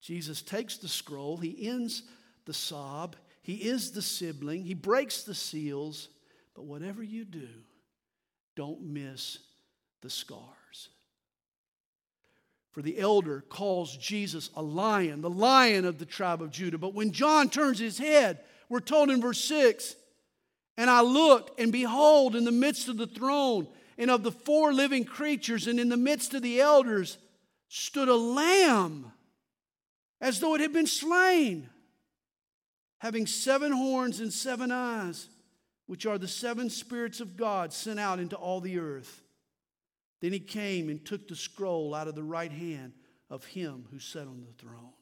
[0.00, 2.02] Jesus takes the scroll, he ends
[2.46, 6.08] the sob, he is the sibling, he breaks the seals,
[6.54, 7.48] but whatever you do,
[8.56, 9.38] don't miss
[10.00, 10.88] the scars.
[12.72, 16.78] For the elder calls Jesus a lion, the lion of the tribe of Judah.
[16.78, 19.96] But when John turns his head, we're told in verse 6
[20.76, 23.66] And I looked, and behold, in the midst of the throne
[23.98, 27.18] and of the four living creatures, and in the midst of the elders,
[27.68, 29.12] stood a lamb
[30.20, 31.68] as though it had been slain,
[32.98, 35.28] having seven horns and seven eyes,
[35.86, 39.22] which are the seven spirits of God sent out into all the earth.
[40.20, 42.92] Then he came and took the scroll out of the right hand
[43.30, 44.92] of him who sat on the throne.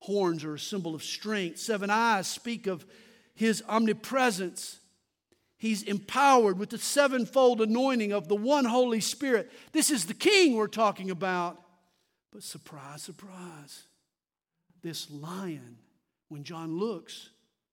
[0.00, 2.84] Horns are a symbol of strength, seven eyes speak of
[3.34, 4.78] his omnipresence.
[5.56, 9.50] He's empowered with the sevenfold anointing of the one Holy Spirit.
[9.72, 11.62] This is the King we're talking about.
[12.32, 13.84] But surprise, surprise,
[14.82, 15.78] this lion,
[16.28, 17.30] when John looks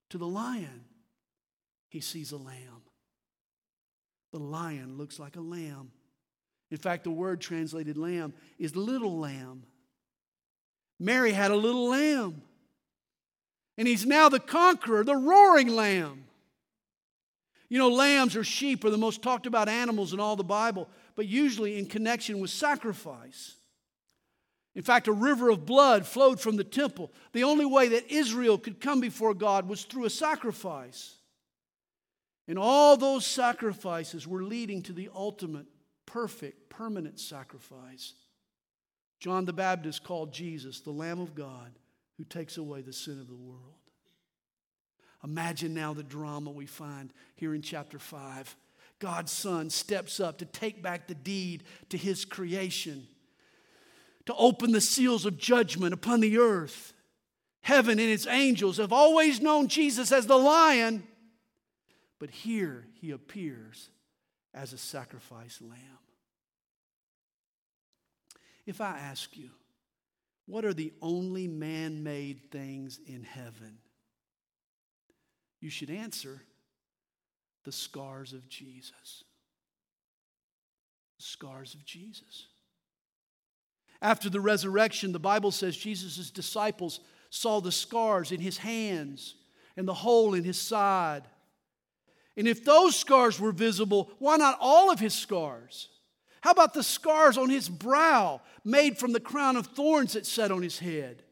[0.10, 0.86] to the lion,
[1.90, 2.82] he sees a lamb.
[4.32, 5.92] The lion looks like a lamb.
[6.70, 9.64] In fact, the word translated lamb is little lamb.
[11.00, 12.42] Mary had a little lamb.
[13.78, 16.24] And he's now the conqueror, the roaring lamb.
[17.70, 20.90] You know, lambs or sheep are the most talked about animals in all the Bible,
[21.16, 23.57] but usually in connection with sacrifice.
[24.78, 27.12] In fact, a river of blood flowed from the temple.
[27.34, 31.16] The only way that Israel could come before God was through a sacrifice.
[32.48, 35.66] And all those sacrifices were leading to the ultimate,
[36.06, 38.14] perfect, permanent sacrifice.
[39.20, 41.72] John the Baptist called Jesus the Lamb of God
[42.20, 43.80] who takes away the sin of the world.
[45.24, 48.56] Imagine now the drama we find here in chapter 5.
[49.00, 53.08] God's Son steps up to take back the deed to his creation
[54.28, 56.94] to open the seals of judgment upon the earth.
[57.62, 61.04] Heaven and its angels have always known Jesus as the lion,
[62.20, 63.90] but here he appears
[64.54, 65.80] as a sacrificed lamb.
[68.66, 69.50] If I ask you,
[70.46, 73.78] what are the only man made things in heaven?
[75.62, 76.42] You should answer
[77.64, 79.24] the scars of Jesus.
[81.18, 82.48] The scars of Jesus.
[84.02, 89.36] After the resurrection, the Bible says Jesus' disciples saw the scars in his hands
[89.76, 91.24] and the hole in his side.
[92.36, 95.90] And if those scars were visible, why not all of his scars?
[96.42, 100.52] How about the scars on his brow made from the crown of thorns that sat
[100.52, 101.24] on his head?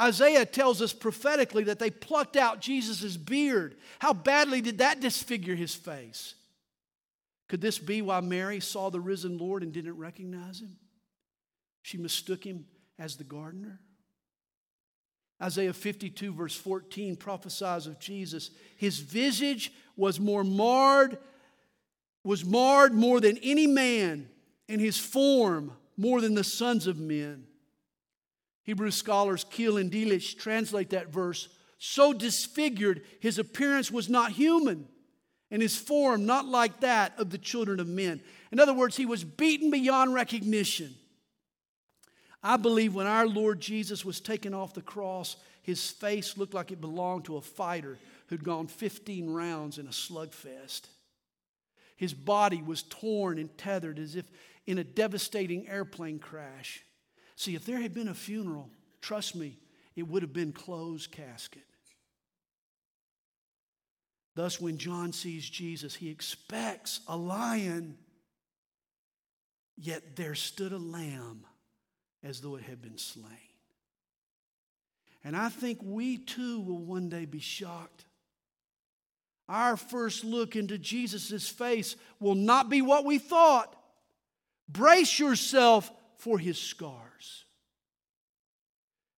[0.00, 3.76] Isaiah tells us prophetically that they plucked out Jesus' beard.
[3.98, 6.34] How badly did that disfigure his face?
[7.48, 10.76] Could this be why Mary saw the risen Lord and didn't recognize him?
[11.82, 12.66] She mistook him
[12.98, 13.80] as the gardener.
[15.40, 18.50] Isaiah 52, verse 14, prophesies of Jesus.
[18.76, 21.18] His visage was more marred,
[22.24, 24.28] was marred more than any man,
[24.68, 27.44] and his form more than the sons of men.
[28.64, 31.48] Hebrew scholars Keil and Delitzsch translate that verse
[31.78, 34.88] so disfigured, his appearance was not human,
[35.50, 38.20] and his form not like that of the children of men.
[38.50, 40.94] In other words, he was beaten beyond recognition.
[42.42, 46.70] I believe when our Lord Jesus was taken off the cross, his face looked like
[46.70, 50.82] it belonged to a fighter who'd gone 15 rounds in a slugfest.
[51.96, 54.24] His body was torn and tethered as if
[54.66, 56.84] in a devastating airplane crash.
[57.34, 58.70] See, if there had been a funeral,
[59.00, 59.58] trust me,
[59.96, 61.64] it would have been closed casket.
[64.36, 67.98] Thus, when John sees Jesus, he expects a lion,
[69.76, 71.44] yet there stood a lamb
[72.22, 73.24] as though it had been slain.
[75.24, 78.04] And I think we too will one day be shocked.
[79.48, 83.74] Our first look into Jesus' face will not be what we thought.
[84.68, 87.44] Brace yourself for his scars.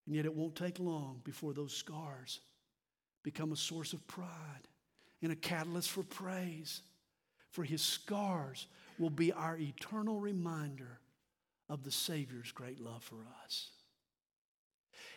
[0.07, 2.41] And yet, it won't take long before those scars
[3.23, 4.69] become a source of pride
[5.23, 6.83] and a catalyst for praise.
[7.51, 8.67] For his scars
[8.99, 11.01] will be our eternal reminder
[11.71, 13.69] of the Savior's great love for us.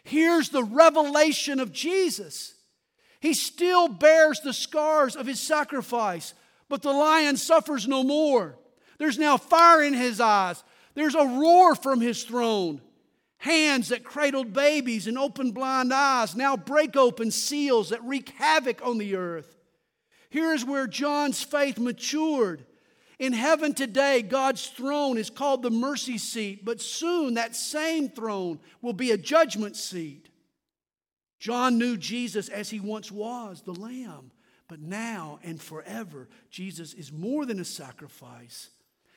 [0.03, 2.53] Here's the revelation of Jesus.
[3.19, 6.35] He still bears the scars of his sacrifice,
[6.69, 8.55] but the lion suffers no more.
[8.99, 12.81] There's now fire in his eyes, there's a roar from his throne.
[13.37, 18.85] Hands that cradled babies and opened blind eyes now break open seals that wreak havoc
[18.85, 19.57] on the earth.
[20.29, 22.65] Here's where John's faith matured.
[23.23, 28.59] In heaven today, God's throne is called the mercy seat, but soon that same throne
[28.81, 30.27] will be a judgment seat.
[31.39, 34.31] John knew Jesus as he once was, the Lamb,
[34.67, 38.71] but now and forever, Jesus is more than a sacrifice,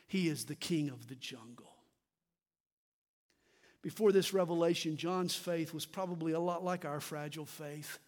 [0.06, 1.74] he is the King of the jungle.
[3.82, 7.98] Before this revelation, John's faith was probably a lot like our fragile faith.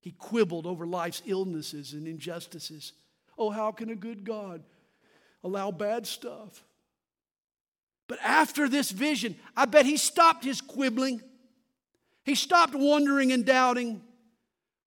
[0.00, 2.94] He quibbled over life's illnesses and injustices.
[3.36, 4.62] Oh, how can a good God
[5.44, 6.64] allow bad stuff.
[8.08, 11.22] But after this vision, I bet he stopped his quibbling.
[12.24, 14.02] He stopped wondering and doubting.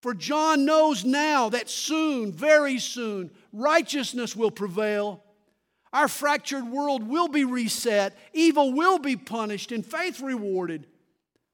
[0.02, 5.24] For John knows now that soon, very soon, righteousness will prevail.
[5.92, 10.86] Our fractured world will be reset, evil will be punished, and faith rewarded.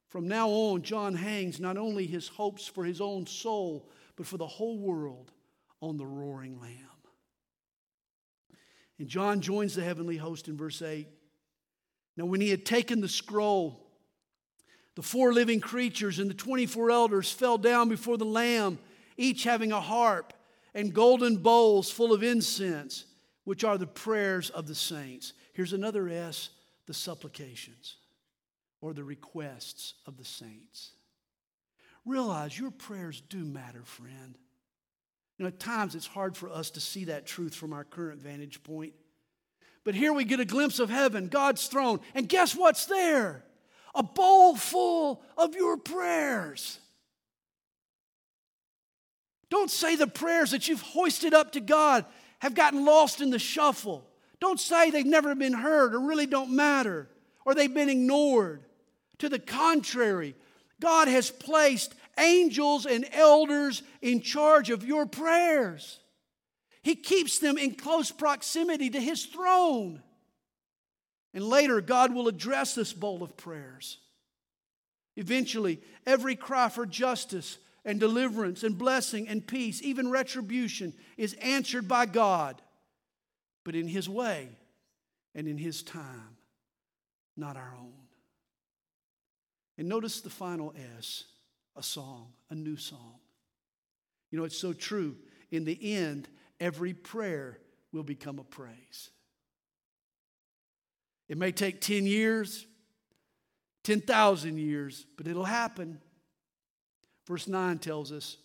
[0.10, 3.88] From now on, John hangs not only his hopes for his own soul,
[4.18, 5.32] but for the whole world
[5.80, 6.91] on the roaring lamb.
[9.02, 11.08] And John joins the heavenly host in verse 8.
[12.18, 13.88] Now, when he had taken the scroll,
[14.94, 18.78] the four living creatures and the 24 elders fell down before the Lamb,
[19.18, 20.34] each having a harp
[20.76, 23.06] and golden bowls full of incense,
[23.44, 25.34] which are the prayers of the saints.
[25.54, 26.50] Here's another S
[26.86, 27.96] the supplications
[28.82, 30.92] or the requests of the saints.
[32.06, 34.38] Realize your prayers do matter, friend.
[35.38, 38.22] You know, at times it's hard for us to see that truth from our current
[38.22, 38.94] vantage point.
[39.84, 43.44] But here we get a glimpse of heaven, God's throne, and guess what's there?
[43.94, 46.80] a bowl full of your prayers.
[49.50, 52.06] Don't say the prayers that you've hoisted up to God
[52.40, 54.08] have gotten lost in the shuffle.
[54.40, 57.10] Don't say they've never been heard or really don't matter
[57.46, 58.64] or they've been ignored.
[59.20, 60.36] To the contrary,
[60.80, 66.00] God has placed angels and elders in charge of your prayers.
[66.84, 70.02] He keeps them in close proximity to His throne.
[71.34, 73.98] And later, God will address this bowl of prayers.
[75.16, 81.88] Eventually, every cry for justice and deliverance and blessing and peace, even retribution, is answered
[81.88, 82.62] by God,
[83.64, 84.50] but in His way
[85.36, 86.38] and in His time,
[87.38, 87.94] not our own.
[89.78, 91.26] And notice the final S
[91.76, 93.16] a song, a new song.
[94.30, 95.16] You know, it's so true.
[95.52, 97.60] In the end, every prayer
[97.92, 99.10] will become a praise.
[101.28, 102.66] It may take 10 years,
[103.84, 106.02] 10,000 years, but it'll happen.
[107.28, 108.38] Verse 9 tells us,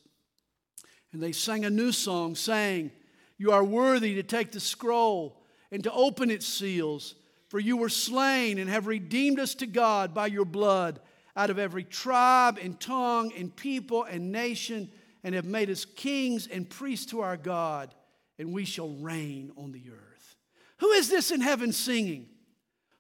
[1.13, 2.91] and they sang a new song, saying,
[3.39, 7.15] You are worthy to take the scroll and to open its seals,
[7.49, 11.01] for you were slain and have redeemed us to God by your blood
[11.37, 14.91] out of every tribe and tongue and people and nation,
[15.23, 17.95] and have made us kings and priests to our God,
[18.39, 20.37] and we shall reign on the earth.
[20.79, 22.29] Who is this in heaven singing?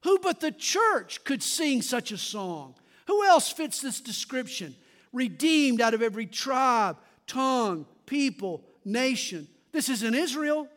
[0.02, 2.74] Who but the church could sing such a song?
[3.06, 4.74] Who else fits this description?
[5.12, 9.48] Redeemed out of every tribe, tongue, people, nation.
[9.72, 10.68] This is in Israel.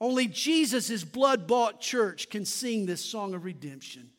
[0.00, 4.10] Only Jesus' blood bought church can sing this song of redemption.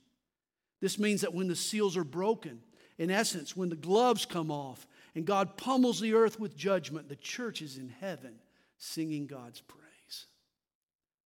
[0.82, 2.61] This means that when the seals are broken,
[2.97, 7.15] in essence, when the gloves come off and God pummels the earth with judgment, the
[7.15, 8.36] church is in heaven
[8.77, 10.25] singing God's praise.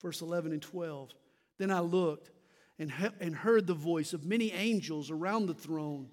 [0.01, 1.11] Verse 11 and 12.
[1.57, 2.31] Then I looked
[2.77, 6.09] and, he- and heard the voice of many angels around the throne,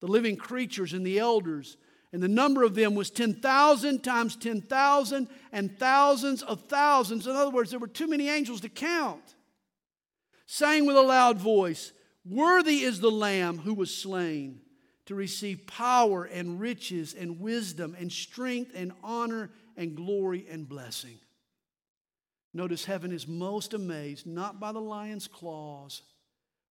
[0.00, 1.76] the living creatures and the elders.
[2.12, 7.26] And the number of them was 10,000 times 10,000 and thousands of thousands.
[7.26, 9.36] In other words, there were too many angels to count.
[10.46, 11.92] Saying with a loud voice,
[12.24, 14.60] Worthy is the Lamb who was slain
[15.06, 21.18] to receive power and riches and wisdom and strength and honor and glory and blessing.
[22.52, 26.02] Notice heaven is most amazed not by the lion's claws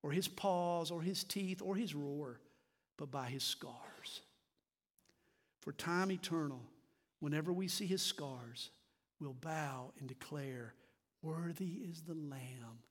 [0.03, 2.39] or his paws or his teeth or his roar,
[2.97, 4.21] but by his scars.
[5.61, 6.61] For time eternal,
[7.19, 8.69] whenever we see his scars,
[9.19, 10.73] we'll bow and declare,
[11.21, 12.83] Worthy is the Lamb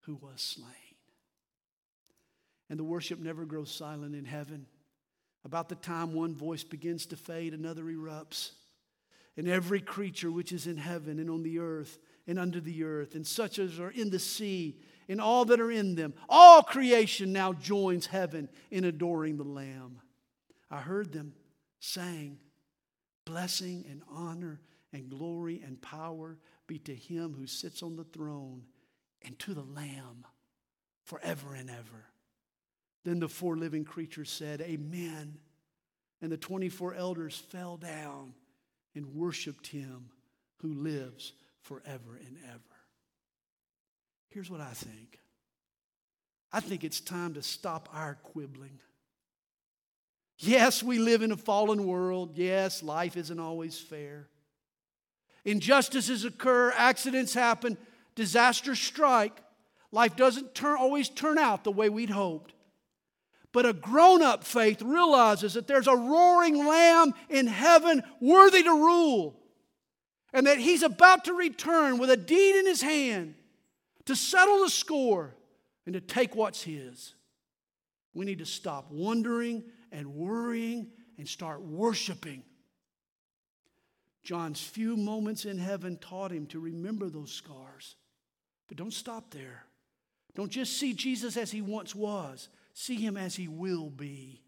[0.00, 0.89] who was slain.
[2.70, 4.66] And the worship never grows silent in heaven.
[5.44, 8.52] About the time one voice begins to fade, another erupts.
[9.36, 13.14] And every creature which is in heaven and on the earth and under the earth,
[13.14, 17.32] and such as are in the sea, and all that are in them, all creation
[17.32, 20.00] now joins heaven in adoring the Lamb.
[20.70, 21.32] I heard them
[21.80, 22.38] saying,
[23.24, 24.60] Blessing and honor
[24.92, 28.62] and glory and power be to him who sits on the throne
[29.22, 30.24] and to the Lamb
[31.04, 32.06] forever and ever.
[33.04, 35.38] Then the four living creatures said, Amen.
[36.22, 38.34] And the 24 elders fell down
[38.94, 40.10] and worshiped him
[40.58, 41.32] who lives
[41.62, 42.60] forever and ever.
[44.28, 45.18] Here's what I think
[46.52, 48.80] I think it's time to stop our quibbling.
[50.38, 52.32] Yes, we live in a fallen world.
[52.34, 54.26] Yes, life isn't always fair.
[55.44, 57.76] Injustices occur, accidents happen,
[58.14, 59.36] disasters strike.
[59.92, 62.54] Life doesn't turn, always turn out the way we'd hoped.
[63.52, 68.70] But a grown up faith realizes that there's a roaring lamb in heaven worthy to
[68.70, 69.36] rule,
[70.32, 73.34] and that he's about to return with a deed in his hand
[74.06, 75.34] to settle the score
[75.84, 77.14] and to take what's his.
[78.14, 80.88] We need to stop wondering and worrying
[81.18, 82.44] and start worshiping.
[84.22, 87.96] John's few moments in heaven taught him to remember those scars.
[88.68, 89.64] But don't stop there.
[90.36, 92.48] Don't just see Jesus as he once was
[92.80, 94.42] see him as he will be.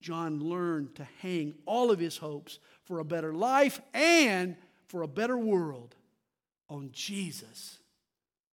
[0.00, 4.56] John learned to hang all of his hopes for a better life and
[4.86, 5.94] for a better world
[6.70, 7.78] on Jesus,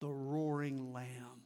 [0.00, 1.43] the roaring lamb.